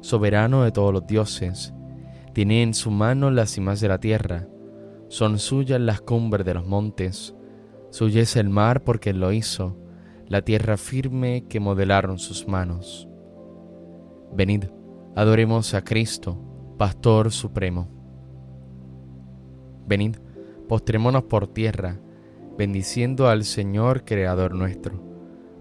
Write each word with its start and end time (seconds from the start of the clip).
soberano 0.00 0.64
de 0.64 0.72
todos 0.72 0.92
los 0.92 1.06
dioses, 1.06 1.74
tiene 2.32 2.62
en 2.62 2.74
su 2.74 2.90
mano 2.90 3.30
las 3.30 3.50
cimas 3.50 3.80
de 3.80 3.88
la 3.88 3.98
tierra, 3.98 4.48
son 5.08 5.38
suyas 5.38 5.80
las 5.80 6.00
cumbres 6.00 6.44
de 6.44 6.54
los 6.54 6.66
montes, 6.66 7.34
suya 7.90 8.22
es 8.22 8.36
el 8.36 8.48
mar 8.48 8.84
porque 8.84 9.10
él 9.10 9.20
lo 9.20 9.32
hizo, 9.32 9.76
la 10.28 10.42
tierra 10.42 10.76
firme 10.76 11.46
que 11.48 11.60
modelaron 11.60 12.18
sus 12.18 12.48
manos. 12.48 13.08
Venid, 14.34 14.64
adoremos 15.14 15.72
a 15.74 15.82
Cristo, 15.82 16.38
Pastor 16.76 17.30
Supremo. 17.30 17.88
Venid, 19.86 20.16
postrémonos 20.68 21.22
por 21.24 21.46
tierra, 21.46 22.00
bendiciendo 22.58 23.28
al 23.28 23.44
Señor 23.44 24.04
Creador 24.04 24.54
nuestro, 24.54 25.00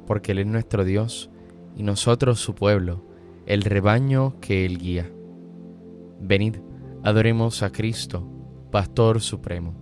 porque 0.08 0.31
Él 0.31 0.39
es 0.39 0.47
nuestro 0.47 0.83
Dios 0.83 1.30
y 1.75 1.83
nosotros 1.83 2.39
su 2.39 2.55
pueblo, 2.55 3.05
el 3.45 3.61
rebaño 3.63 4.39
que 4.41 4.65
Él 4.65 4.77
guía. 4.77 5.11
Venid, 6.19 6.57
adoremos 7.03 7.61
a 7.61 7.71
Cristo, 7.71 8.27
Pastor 8.71 9.21
Supremo. 9.21 9.75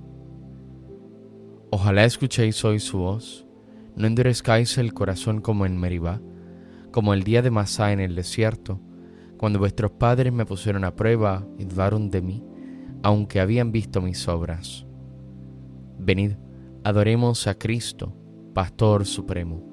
Ojalá 1.72 2.04
escuchéis 2.04 2.64
hoy 2.66 2.80
su 2.80 3.00
voz, 3.00 3.48
no 3.96 4.08
endurezcáis 4.08 4.78
el 4.78 4.94
corazón 4.94 5.42
como 5.42 5.66
en 5.66 5.78
Meribá, 5.78 6.22
como 6.92 7.14
el 7.14 7.24
día 7.24 7.42
de 7.42 7.52
Masá 7.52 7.92
en 7.94 8.00
el 8.00 8.16
desierto, 8.16 8.80
cuando 9.38 9.60
vuestros 9.60 9.92
padres 9.92 10.32
me 10.32 10.46
pusieron 10.46 10.84
a 10.84 10.96
prueba 10.96 11.48
y 11.58 11.66
dudaron 11.66 12.10
de 12.10 12.22
mí, 12.22 12.44
aunque 13.02 13.40
habían 13.40 13.72
visto 13.72 14.02
mis 14.02 14.28
obras. 14.28 14.86
Venid, 15.98 16.34
adoremos 16.84 17.48
a 17.48 17.56
Cristo, 17.56 18.14
Pastor 18.54 19.06
Supremo. 19.06 19.73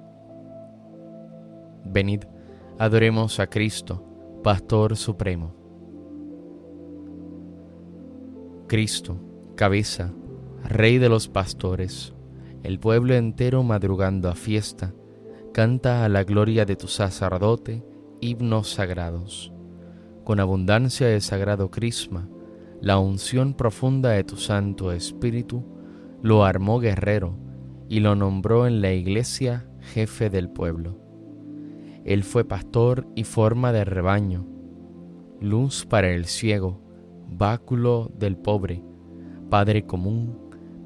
Venid, 1.91 2.21
adoremos 2.79 3.41
a 3.41 3.47
Cristo, 3.47 4.01
Pastor 4.43 4.95
Supremo. 4.95 5.53
Cristo, 8.69 9.17
cabeza, 9.55 10.13
Rey 10.63 10.99
de 10.99 11.09
los 11.09 11.27
pastores, 11.27 12.13
el 12.63 12.79
pueblo 12.79 13.13
entero 13.15 13.63
madrugando 13.63 14.29
a 14.29 14.35
fiesta, 14.35 14.93
canta 15.53 16.05
a 16.05 16.09
la 16.09 16.23
gloria 16.23 16.63
de 16.63 16.77
tu 16.77 16.87
sacerdote 16.87 17.83
himnos 18.21 18.69
sagrados. 18.69 19.51
Con 20.23 20.39
abundancia 20.39 21.07
de 21.07 21.19
sagrado 21.19 21.71
crisma, 21.71 22.29
la 22.79 22.99
unción 22.99 23.53
profunda 23.53 24.11
de 24.11 24.23
tu 24.23 24.37
Santo 24.37 24.93
Espíritu 24.93 25.65
lo 26.21 26.45
armó 26.45 26.79
guerrero 26.79 27.35
y 27.89 27.99
lo 27.99 28.15
nombró 28.15 28.65
en 28.65 28.79
la 28.79 28.93
iglesia 28.93 29.67
jefe 29.81 30.29
del 30.29 30.49
pueblo 30.49 31.10
él 32.05 32.23
fue 32.23 32.45
pastor 32.45 33.07
y 33.15 33.23
forma 33.23 33.71
de 33.71 33.85
rebaño, 33.85 34.45
luz 35.39 35.85
para 35.85 36.09
el 36.09 36.25
ciego, 36.25 36.81
báculo 37.29 38.11
del 38.17 38.37
pobre, 38.37 38.83
Padre 39.49 39.85
común, 39.85 40.37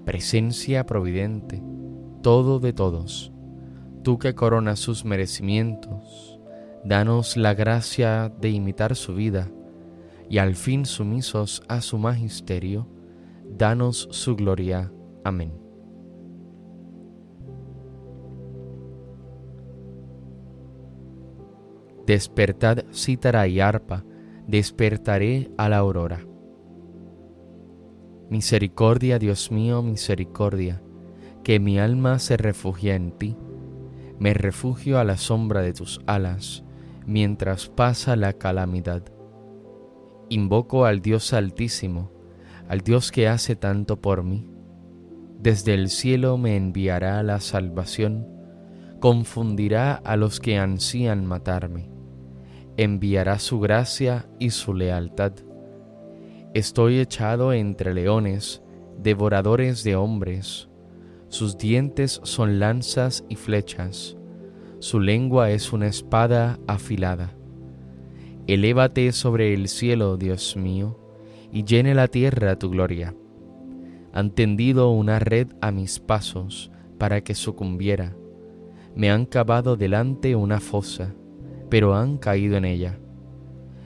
presencia 0.06 0.86
providente, 0.86 1.64
todo 2.22 2.60
de 2.60 2.74
todos. 2.74 3.32
Tú 4.04 4.18
que 4.18 4.34
coronas 4.34 4.80
sus 4.80 5.06
merecimientos, 5.06 6.40
danos 6.84 7.38
la 7.38 7.54
gracia 7.54 8.34
de 8.42 8.50
imitar 8.50 8.96
su 8.96 9.14
vida, 9.14 9.52
y 10.30 10.40
al 10.40 10.56
fin 10.56 10.86
sumisos 10.86 11.62
a 11.68 11.82
su 11.82 11.98
magisterio, 11.98 12.88
danos 13.50 14.08
su 14.12 14.36
gloria. 14.36 14.92
Amén. 15.24 15.65
Despertad 22.06 22.86
cítara 22.94 23.48
y 23.48 23.60
arpa, 23.60 24.06
despertaré 24.46 25.50
a 25.58 25.70
la 25.70 25.78
aurora. 25.78 26.20
Misericordia, 28.30 29.18
Dios 29.18 29.52
mío, 29.52 29.82
misericordia, 29.82 30.84
que 31.44 31.60
mi 31.60 31.80
alma 31.80 32.20
se 32.20 32.38
refugia 32.38 32.94
en 32.94 33.12
ti. 33.12 33.36
Me 34.20 34.36
refugio 34.36 35.00
a 35.00 35.04
la 35.04 35.18
sombra 35.18 35.62
de 35.62 35.74
tus 35.74 36.00
alas, 36.06 36.64
mientras 37.08 37.70
pasa 37.70 38.16
la 38.16 38.34
calamidad. 38.34 39.04
Invoco 40.30 40.86
al 40.86 41.02
Dios 41.02 41.34
Altísimo, 41.34 42.12
al 42.68 42.82
Dios 42.82 43.12
que 43.12 43.28
hace 43.28 43.56
tanto 43.56 44.00
por 44.00 44.24
mí. 44.24 44.48
Desde 45.40 45.74
el 45.74 45.90
cielo 45.90 46.38
me 46.38 46.56
enviará 46.56 47.24
la 47.24 47.40
salvación, 47.40 48.28
confundirá 49.00 49.96
a 49.96 50.18
los 50.18 50.40
que 50.40 50.60
ansían 50.60 51.26
matarme 51.26 51.95
enviará 52.78 53.40
su 53.40 53.60
gracia 53.60 54.28
y 54.40 54.50
su 54.50 54.74
lealtad. 54.74 55.34
Estoy 56.54 57.00
echado 57.00 57.54
entre 57.54 57.94
leones, 57.94 58.62
devoradores 58.98 59.84
de 59.84 59.96
hombres. 59.96 60.70
Sus 61.30 61.58
dientes 61.58 62.22
son 62.24 62.60
lanzas 62.60 63.26
y 63.30 63.36
flechas. 63.36 64.18
Su 64.80 65.00
lengua 65.00 65.52
es 65.52 65.74
una 65.74 65.88
espada 65.88 66.60
afilada. 66.68 67.36
Elévate 68.48 69.12
sobre 69.12 69.54
el 69.54 69.68
cielo, 69.68 70.18
Dios 70.18 70.56
mío, 70.56 71.00
y 71.52 71.64
llene 71.64 71.96
la 71.96 72.08
tierra 72.08 72.60
tu 72.60 72.70
gloria. 72.70 73.16
Han 74.14 74.32
tendido 74.32 74.92
una 74.92 75.20
red 75.20 75.48
a 75.62 75.72
mis 75.72 76.00
pasos 76.00 76.72
para 76.98 77.22
que 77.22 77.36
sucumbiera. 77.36 78.16
Me 78.96 79.10
han 79.12 79.26
cavado 79.26 79.76
delante 79.76 80.36
una 80.36 80.60
fosa 80.60 81.16
pero 81.76 81.94
han 81.94 82.18
caído 82.18 82.56
en 82.56 82.64
ella. 82.64 82.98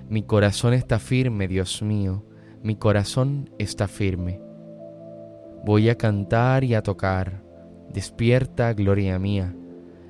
Mi 0.09 0.21
corazón 0.21 0.75
está 0.75 0.99
firme, 0.99 1.47
Dios 1.47 1.81
mío, 1.81 2.23
mi 2.61 2.75
corazón 2.75 3.49
está 3.57 3.87
firme. 3.87 4.39
Voy 5.65 5.89
a 5.89 5.95
cantar 5.95 6.63
y 6.63 6.75
a 6.75 6.83
tocar, 6.83 7.41
despierta, 7.91 8.73
gloria 8.73 9.17
mía, 9.17 9.55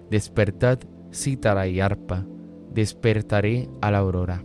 despertad, 0.09 0.79
cítara 1.13 1.69
y 1.69 1.79
arpa, 1.79 2.25
despertaré 2.69 3.69
a 3.79 3.91
la 3.91 3.99
aurora. 3.99 4.43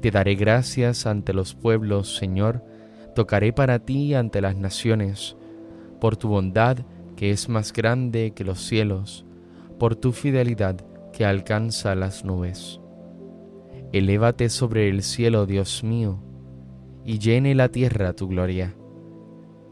Te 0.00 0.10
daré 0.10 0.34
gracias 0.34 1.04
ante 1.04 1.34
los 1.34 1.54
pueblos, 1.54 2.16
Señor, 2.16 2.64
tocaré 3.14 3.52
para 3.52 3.80
ti 3.80 4.14
ante 4.14 4.40
las 4.40 4.56
naciones, 4.56 5.36
por 6.00 6.16
tu 6.16 6.28
bondad 6.28 6.78
que 7.16 7.32
es 7.32 7.50
más 7.50 7.70
grande 7.70 8.32
que 8.34 8.44
los 8.44 8.60
cielos, 8.66 9.26
por 9.78 9.94
tu 9.94 10.12
fidelidad 10.12 10.87
que 11.12 11.24
alcanza 11.24 11.94
las 11.94 12.24
nubes. 12.24 12.80
Elévate 13.92 14.50
sobre 14.50 14.88
el 14.88 15.02
cielo, 15.02 15.46
Dios 15.46 15.82
mío, 15.82 16.22
y 17.04 17.18
llene 17.18 17.54
la 17.54 17.70
tierra 17.70 18.12
tu 18.12 18.28
gloria. 18.28 18.76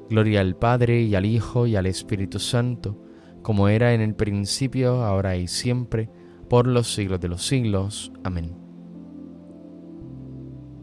Gloria 0.09 0.41
al 0.41 0.57
Padre 0.57 1.03
y 1.03 1.15
al 1.15 1.27
Hijo 1.27 1.67
y 1.67 1.77
al 1.77 1.87
Espíritu 1.87 2.39
Santo, 2.39 3.03
como 3.43 3.69
era 3.69 3.93
en 3.93 4.01
el 4.01 4.15
principio, 4.15 5.05
ahora 5.05 5.37
y 5.37 5.49
siempre, 5.49 6.09
por 6.49 6.67
los 6.67 6.95
siglos 6.95 7.21
de 7.21 7.29
los 7.29 7.47
siglos. 7.47 8.11
Amén. 8.25 8.57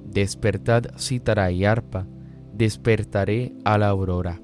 Despertad 0.05 0.83
cítara 0.99 1.51
y 1.51 1.65
arpa, 1.65 2.05
despertaré 2.53 3.55
a 3.65 3.79
la 3.79 3.89
aurora. 3.89 4.42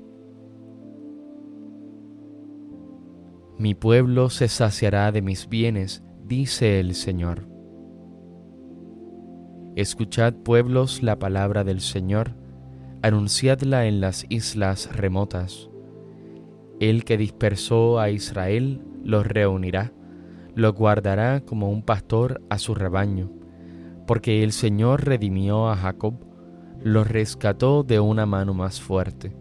Mi 3.59 3.75
pueblo 3.75 4.29
se 4.29 4.47
saciará 4.47 5.11
de 5.11 5.21
mis 5.21 5.49
bienes, 5.49 6.01
dice 6.23 6.79
el 6.79 6.95
Señor. 6.95 7.45
Escuchad 9.75 10.33
pueblos 10.33 11.03
la 11.03 11.19
palabra 11.19 11.65
del 11.65 11.81
Señor, 11.81 12.37
anunciadla 13.01 13.85
en 13.85 13.99
las 13.99 14.25
islas 14.29 14.95
remotas. 14.95 15.69
El 16.79 17.03
que 17.03 17.17
dispersó 17.17 17.99
a 17.99 18.09
Israel 18.11 18.81
los 19.03 19.27
reunirá, 19.27 19.91
los 20.55 20.73
guardará 20.73 21.41
como 21.41 21.69
un 21.69 21.83
pastor 21.83 22.41
a 22.49 22.59
su 22.59 22.75
rebaño, 22.75 23.29
porque 24.07 24.41
el 24.41 24.53
Señor 24.53 25.03
redimió 25.03 25.67
a 25.67 25.75
Jacob, 25.75 26.13
los 26.81 27.09
rescató 27.09 27.83
de 27.83 27.99
una 27.99 28.25
mano 28.25 28.53
más 28.53 28.79
fuerte. 28.79 29.35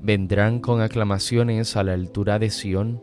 Vendrán 0.00 0.60
con 0.60 0.80
aclamaciones 0.80 1.76
a 1.76 1.82
la 1.82 1.94
altura 1.94 2.38
de 2.38 2.50
Sión, 2.50 3.02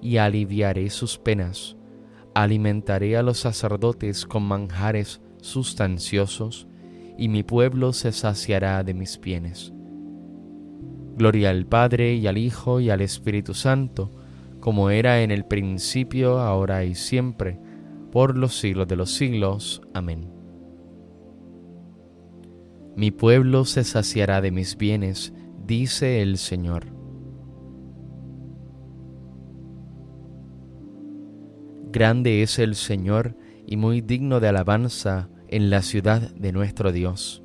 y 0.00 0.16
aliviaré 0.18 0.90
sus 0.90 1.18
penas 1.18 1.76
alimentaré 2.36 3.16
a 3.16 3.22
los 3.22 3.38
sacerdotes 3.38 4.26
con 4.26 4.42
manjares 4.42 5.22
sustanciosos, 5.40 6.68
y 7.16 7.28
mi 7.28 7.42
pueblo 7.42 7.94
se 7.94 8.12
saciará 8.12 8.84
de 8.84 8.92
mis 8.92 9.18
bienes. 9.18 9.72
Gloria 11.16 11.48
al 11.48 11.64
Padre 11.64 12.14
y 12.14 12.26
al 12.26 12.36
Hijo 12.36 12.78
y 12.78 12.90
al 12.90 13.00
Espíritu 13.00 13.54
Santo, 13.54 14.10
como 14.60 14.90
era 14.90 15.22
en 15.22 15.30
el 15.30 15.46
principio, 15.46 16.38
ahora 16.38 16.84
y 16.84 16.94
siempre, 16.94 17.58
por 18.12 18.36
los 18.36 18.54
siglos 18.58 18.86
de 18.86 18.96
los 18.96 19.12
siglos. 19.12 19.80
Amén. 19.94 20.30
Mi 22.96 23.12
pueblo 23.12 23.64
se 23.64 23.82
saciará 23.82 24.42
de 24.42 24.50
mis 24.50 24.76
bienes, 24.76 25.32
dice 25.64 26.20
el 26.20 26.36
Señor. 26.36 26.95
Grande 31.96 32.42
es 32.42 32.58
el 32.58 32.74
Señor 32.74 33.38
y 33.66 33.78
muy 33.78 34.02
digno 34.02 34.38
de 34.38 34.48
alabanza 34.48 35.30
en 35.48 35.70
la 35.70 35.80
ciudad 35.80 36.30
de 36.34 36.52
nuestro 36.52 36.92
Dios. 36.92 37.42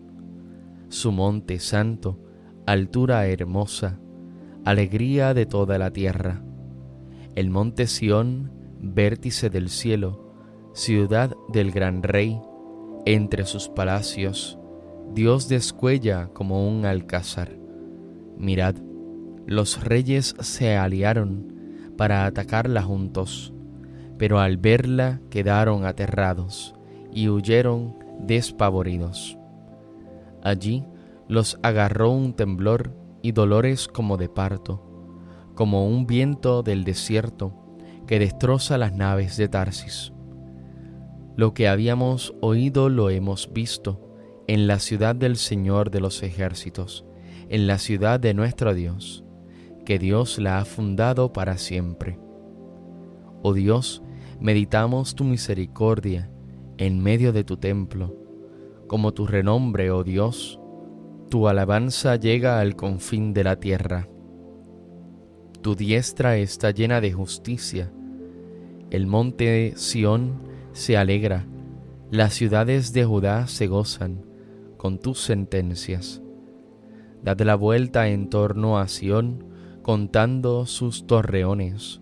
Su 0.89 1.13
monte 1.13 1.57
santo, 1.59 2.19
altura 2.65 3.25
hermosa, 3.27 4.01
alegría 4.65 5.33
de 5.33 5.45
toda 5.45 5.77
la 5.77 5.91
tierra. 5.91 6.43
El 7.33 7.49
monte 7.49 7.87
Sión, 7.87 8.51
vértice 8.81 9.49
del 9.49 9.69
cielo, 9.69 10.35
ciudad 10.73 11.33
del 11.47 11.71
gran 11.71 12.03
rey, 12.03 12.37
entre 13.05 13.45
sus 13.45 13.69
palacios, 13.69 14.59
Dios 15.13 15.47
descuella 15.47 16.27
como 16.33 16.67
un 16.67 16.85
alcázar. 16.85 17.57
Mirad, 18.37 18.75
los 19.47 19.81
reyes 19.81 20.35
se 20.41 20.75
aliaron 20.75 21.93
para 21.95 22.25
atacarla 22.25 22.81
juntos 22.81 23.53
pero 24.21 24.39
al 24.39 24.57
verla 24.57 25.19
quedaron 25.31 25.83
aterrados 25.83 26.75
y 27.11 27.29
huyeron 27.29 27.95
despavoridos. 28.19 29.39
Allí 30.43 30.85
los 31.27 31.57
agarró 31.63 32.11
un 32.11 32.33
temblor 32.33 32.95
y 33.23 33.31
dolores 33.31 33.87
como 33.87 34.17
de 34.17 34.29
parto, 34.29 34.83
como 35.55 35.87
un 35.87 36.05
viento 36.05 36.61
del 36.61 36.83
desierto 36.83 37.55
que 38.05 38.19
destroza 38.19 38.77
las 38.77 38.93
naves 38.93 39.37
de 39.37 39.47
Tarsis. 39.47 40.13
Lo 41.35 41.55
que 41.55 41.67
habíamos 41.67 42.35
oído 42.41 42.89
lo 42.89 43.09
hemos 43.09 43.51
visto 43.51 44.07
en 44.47 44.67
la 44.67 44.77
ciudad 44.77 45.15
del 45.15 45.35
Señor 45.35 45.89
de 45.89 45.99
los 45.99 46.21
ejércitos, 46.21 47.05
en 47.49 47.65
la 47.65 47.79
ciudad 47.79 48.19
de 48.19 48.35
nuestro 48.35 48.75
Dios, 48.75 49.23
que 49.83 49.97
Dios 49.97 50.37
la 50.37 50.59
ha 50.59 50.65
fundado 50.65 51.33
para 51.33 51.57
siempre. 51.57 52.19
Oh 53.41 53.55
Dios, 53.55 54.03
meditamos 54.41 55.13
tu 55.13 55.23
misericordia 55.23 56.27
en 56.77 56.99
medio 57.01 57.31
de 57.31 57.43
tu 57.43 57.57
templo. 57.57 58.15
Como 58.87 59.13
tu 59.13 59.27
renombre, 59.27 59.91
oh 59.91 60.03
Dios, 60.03 60.59
tu 61.29 61.47
alabanza 61.47 62.15
llega 62.15 62.59
al 62.59 62.75
confín 62.75 63.33
de 63.33 63.43
la 63.43 63.57
tierra. 63.57 64.09
Tu 65.61 65.75
diestra 65.75 66.37
está 66.37 66.71
llena 66.71 67.01
de 67.01 67.13
justicia. 67.13 67.93
El 68.89 69.05
monte 69.05 69.73
Sión 69.75 70.41
se 70.73 70.97
alegra, 70.97 71.45
las 72.09 72.33
ciudades 72.33 72.93
de 72.93 73.05
Judá 73.05 73.45
se 73.45 73.67
gozan 73.67 74.25
con 74.75 74.97
tus 74.97 75.19
sentencias. 75.19 76.21
Dad 77.23 77.39
la 77.41 77.53
vuelta 77.53 78.09
en 78.09 78.29
torno 78.29 78.79
a 78.79 78.87
Sión, 78.87 79.45
contando 79.83 80.65
sus 80.65 81.05
torreones 81.05 82.00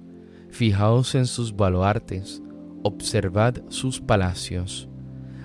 Fijaos 0.50 1.16
en 1.16 1.26
sus 1.26 1.56
baluartes, 1.56 2.42
observad 2.84 3.58
sus 3.70 4.02
palacios, 4.02 4.90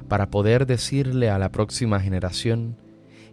para 0.08 0.30
poder 0.30 0.66
decirle 0.66 1.30
a 1.30 1.38
la 1.38 1.50
próxima 1.50 2.00
generación, 2.00 2.76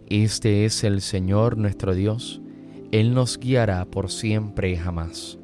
Este 0.06 0.64
es 0.64 0.84
el 0.84 1.00
Señor 1.00 1.56
nuestro 1.56 1.94
Dios, 1.94 2.42
Él 2.90 3.14
nos 3.14 3.38
guiará 3.38 3.84
por 3.86 4.10
siempre 4.10 4.70
y 4.70 4.76
jamás. 4.76 5.38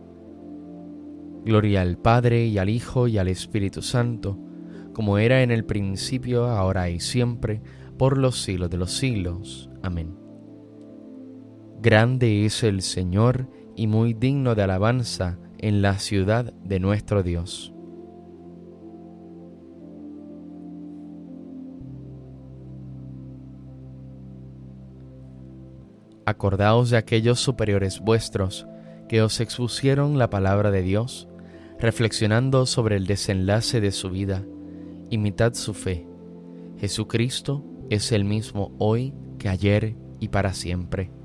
Gloria 1.44 1.80
al 1.80 1.96
Padre 1.96 2.46
y 2.46 2.58
al 2.58 2.68
Hijo 2.68 3.08
y 3.08 3.18
al 3.18 3.28
Espíritu 3.28 3.80
Santo, 3.80 4.38
como 4.92 5.18
era 5.18 5.42
en 5.42 5.50
el 5.50 5.64
principio, 5.64 6.46
ahora 6.46 6.90
y 6.90 7.00
siempre, 7.00 7.62
por 7.96 8.18
los 8.18 8.42
siglos 8.42 8.68
de 8.68 8.76
los 8.76 8.92
siglos. 8.92 9.70
Amén. 9.82 10.14
Grande 11.80 12.44
es 12.44 12.64
el 12.64 12.82
Señor 12.82 13.48
y 13.76 13.86
muy 13.86 14.12
digno 14.12 14.54
de 14.54 14.64
alabanza, 14.64 15.38
en 15.58 15.82
la 15.82 15.98
ciudad 15.98 16.52
de 16.64 16.80
nuestro 16.80 17.22
Dios. 17.22 17.72
Acordaos 26.24 26.90
de 26.90 26.98
aquellos 26.98 27.40
superiores 27.40 28.00
vuestros 28.00 28.66
que 29.08 29.22
os 29.22 29.40
expusieron 29.40 30.18
la 30.18 30.28
palabra 30.28 30.70
de 30.70 30.82
Dios, 30.82 31.26
reflexionando 31.78 32.66
sobre 32.66 32.96
el 32.96 33.06
desenlace 33.06 33.80
de 33.80 33.92
su 33.92 34.10
vida, 34.10 34.44
imitad 35.10 35.54
su 35.54 35.72
fe. 35.72 36.06
Jesucristo 36.78 37.64
es 37.88 38.12
el 38.12 38.24
mismo 38.24 38.74
hoy 38.78 39.14
que 39.38 39.48
ayer 39.48 39.96
y 40.20 40.28
para 40.28 40.52
siempre. 40.52 41.17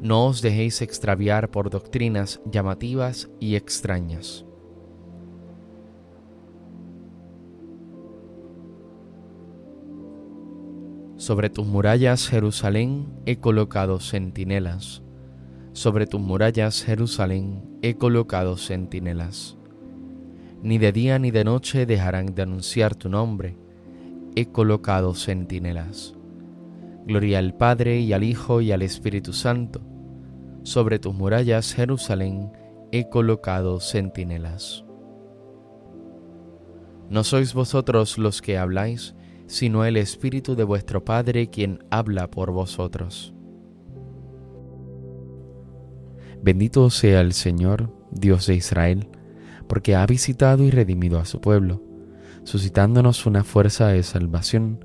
No 0.00 0.26
os 0.26 0.42
dejéis 0.42 0.82
extraviar 0.82 1.50
por 1.50 1.70
doctrinas 1.70 2.40
llamativas 2.50 3.30
y 3.40 3.56
extrañas. 3.56 4.44
Sobre 11.16 11.48
tus 11.48 11.66
murallas, 11.66 12.28
Jerusalén, 12.28 13.06
he 13.24 13.38
colocado 13.38 14.00
centinelas. 14.00 15.02
Sobre 15.72 16.06
tus 16.06 16.20
murallas, 16.20 16.84
Jerusalén, 16.84 17.78
he 17.80 17.94
colocado 17.94 18.58
centinelas. 18.58 19.56
Ni 20.62 20.78
de 20.78 20.92
día 20.92 21.18
ni 21.18 21.30
de 21.30 21.44
noche 21.44 21.86
dejarán 21.86 22.34
de 22.34 22.42
anunciar 22.42 22.94
tu 22.94 23.08
nombre. 23.08 23.56
He 24.34 24.46
colocado 24.46 25.14
centinelas. 25.14 26.15
Gloria 27.06 27.38
al 27.38 27.54
Padre 27.54 28.00
y 28.00 28.12
al 28.12 28.24
Hijo 28.24 28.60
y 28.60 28.72
al 28.72 28.82
Espíritu 28.82 29.32
Santo. 29.32 29.80
Sobre 30.64 30.98
tus 30.98 31.14
murallas, 31.14 31.72
Jerusalén, 31.72 32.50
he 32.90 33.08
colocado 33.08 33.78
centinelas. 33.78 34.84
No 37.08 37.22
sois 37.22 37.54
vosotros 37.54 38.18
los 38.18 38.42
que 38.42 38.58
habláis, 38.58 39.14
sino 39.46 39.84
el 39.84 39.96
Espíritu 39.96 40.56
de 40.56 40.64
vuestro 40.64 41.04
Padre 41.04 41.48
quien 41.48 41.84
habla 41.90 42.28
por 42.28 42.50
vosotros. 42.50 43.32
Bendito 46.42 46.90
sea 46.90 47.20
el 47.20 47.32
Señor, 47.32 47.92
Dios 48.10 48.48
de 48.48 48.56
Israel, 48.56 49.08
porque 49.68 49.94
ha 49.94 50.04
visitado 50.06 50.64
y 50.64 50.72
redimido 50.72 51.20
a 51.20 51.24
su 51.24 51.40
pueblo, 51.40 51.84
suscitándonos 52.42 53.26
una 53.26 53.44
fuerza 53.44 53.88
de 53.88 54.02
salvación 54.02 54.84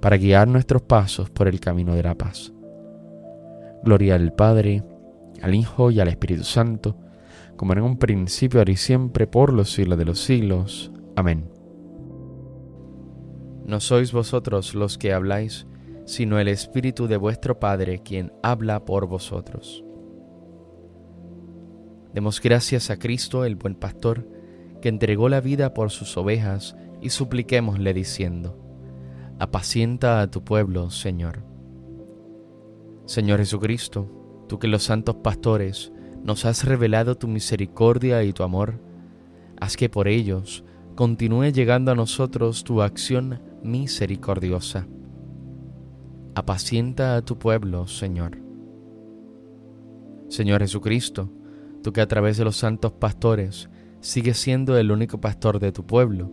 para 0.00 0.16
guiar 0.16 0.48
nuestros 0.48 0.82
pasos 0.82 1.30
por 1.30 1.48
el 1.48 1.60
camino 1.60 1.94
de 1.94 2.02
la 2.02 2.14
paz. 2.14 2.52
Gloria 3.82 4.16
al 4.16 4.32
Padre, 4.32 4.82
al 5.42 5.54
Hijo 5.54 5.90
y 5.90 6.00
al 6.00 6.08
Espíritu 6.08 6.44
Santo, 6.44 6.96
como 7.56 7.72
en 7.72 7.80
un 7.80 7.98
principio, 7.98 8.60
ahora 8.60 8.72
y 8.72 8.76
siempre, 8.76 9.26
por 9.26 9.52
los 9.52 9.72
siglos 9.72 9.98
de 9.98 10.04
los 10.04 10.20
siglos. 10.20 10.92
Amén. 11.14 11.48
No 13.64 13.80
sois 13.80 14.12
vosotros 14.12 14.74
los 14.74 14.98
que 14.98 15.12
habláis, 15.12 15.66
sino 16.04 16.38
el 16.38 16.48
Espíritu 16.48 17.08
de 17.08 17.16
vuestro 17.16 17.58
Padre 17.58 18.02
quien 18.02 18.32
habla 18.42 18.84
por 18.84 19.06
vosotros. 19.06 19.84
Demos 22.14 22.40
gracias 22.40 22.90
a 22.90 22.98
Cristo, 22.98 23.44
el 23.44 23.56
buen 23.56 23.74
pastor, 23.74 24.28
que 24.80 24.88
entregó 24.88 25.28
la 25.28 25.40
vida 25.40 25.74
por 25.74 25.90
sus 25.90 26.16
ovejas, 26.16 26.76
y 27.02 27.10
supliquémosle 27.10 27.92
diciendo, 27.92 28.65
Apacienta 29.38 30.22
a 30.22 30.30
tu 30.30 30.42
pueblo, 30.42 30.88
Señor. 30.90 31.42
Señor 33.04 33.40
Jesucristo, 33.40 34.44
tú 34.48 34.58
que 34.58 34.66
los 34.66 34.84
santos 34.84 35.16
pastores 35.16 35.92
nos 36.24 36.46
has 36.46 36.64
revelado 36.64 37.18
tu 37.18 37.28
misericordia 37.28 38.24
y 38.24 38.32
tu 38.32 38.44
amor, 38.44 38.80
haz 39.60 39.76
que 39.76 39.90
por 39.90 40.08
ellos 40.08 40.64
continúe 40.94 41.52
llegando 41.52 41.92
a 41.92 41.94
nosotros 41.94 42.64
tu 42.64 42.80
acción 42.80 43.42
misericordiosa. 43.62 44.86
Apacienta 46.34 47.16
a 47.16 47.22
tu 47.22 47.38
pueblo, 47.38 47.86
Señor. 47.88 48.38
Señor 50.28 50.62
Jesucristo, 50.62 51.30
tú 51.82 51.92
que 51.92 52.00
a 52.00 52.08
través 52.08 52.38
de 52.38 52.44
los 52.44 52.56
santos 52.56 52.92
pastores 52.92 53.68
sigues 54.00 54.38
siendo 54.38 54.78
el 54.78 54.90
único 54.90 55.20
pastor 55.20 55.60
de 55.60 55.72
tu 55.72 55.84
pueblo, 55.84 56.32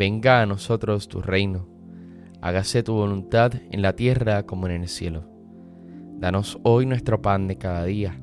Venga 0.00 0.40
a 0.40 0.46
nosotros 0.46 1.08
tu 1.08 1.20
reino. 1.20 1.68
Hágase 2.40 2.82
tu 2.82 2.94
voluntad 2.94 3.52
en 3.70 3.82
la 3.82 3.94
tierra 3.94 4.46
como 4.46 4.66
en 4.66 4.80
el 4.80 4.88
cielo. 4.88 5.24
Danos 6.18 6.58
hoy 6.62 6.86
nuestro 6.86 7.20
pan 7.20 7.46
de 7.48 7.58
cada 7.58 7.84
día. 7.84 8.18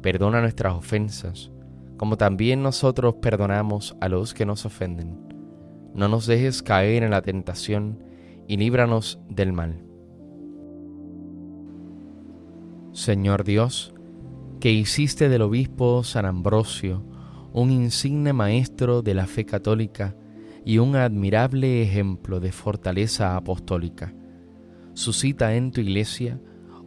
Perdona 0.00 0.40
nuestras 0.40 0.74
ofensas 0.74 1.50
como 1.96 2.16
también 2.16 2.62
nosotros 2.62 3.16
perdonamos 3.16 3.96
a 4.00 4.08
los 4.08 4.32
que 4.32 4.46
nos 4.46 4.64
ofenden. 4.64 5.18
No 5.92 6.06
nos 6.06 6.28
dejes 6.28 6.62
caer 6.62 7.02
en 7.02 7.10
la 7.10 7.22
tentación 7.22 7.98
y 8.46 8.56
líbranos 8.56 9.18
del 9.28 9.52
mal. 9.52 9.82
Señor 12.92 13.42
Dios, 13.42 13.92
que 14.60 14.70
hiciste 14.70 15.28
del 15.28 15.42
obispo 15.42 16.04
San 16.04 16.26
Ambrosio 16.26 17.02
un 17.52 17.72
insigne 17.72 18.32
maestro 18.32 19.02
de 19.02 19.14
la 19.14 19.26
fe 19.26 19.44
católica 19.44 20.14
y 20.68 20.76
un 20.76 20.96
admirable 20.96 21.82
ejemplo 21.82 22.40
de 22.40 22.52
fortaleza 22.52 23.38
apostólica, 23.38 24.14
suscita 24.92 25.54
en 25.54 25.72
tu 25.72 25.80
iglesia 25.80 26.42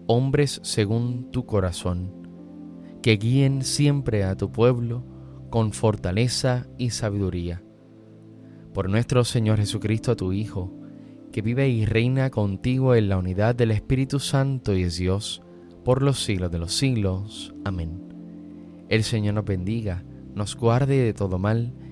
hombres 0.06 0.60
según 0.64 1.32
tu 1.32 1.48
corazón 1.48 2.14
que 3.02 3.18
guíen 3.18 3.64
siempre 3.64 4.24
a 4.24 4.38
tu 4.38 4.52
pueblo 4.52 5.04
con 5.50 5.74
fortaleza 5.74 6.68
y 6.78 6.92
sabiduría. 6.92 7.64
Por 8.72 8.88
nuestro 8.88 9.24
Señor 9.24 9.58
Jesucristo, 9.58 10.16
tu 10.16 10.32
Hijo, 10.32 10.72
que 11.32 11.42
vive 11.42 11.68
y 11.68 11.86
reina 11.86 12.30
contigo 12.30 12.94
en 12.94 13.10
la 13.10 13.18
unidad 13.18 13.56
del 13.56 13.72
Espíritu 13.72 14.20
Santo 14.20 14.76
y 14.76 14.84
es 14.84 14.98
Dios, 14.98 15.42
por 15.84 16.04
los 16.04 16.24
siglos 16.24 16.52
de 16.52 16.60
los 16.60 16.76
siglos. 16.76 17.56
Amén. 17.66 18.14
El 18.90 19.02
Señor 19.04 19.34
nos 19.34 19.46
bendiga, 19.46 20.04
nos 20.36 20.56
guarde 20.56 20.98
de 20.98 21.16
todo 21.16 21.40
mal 21.40 21.74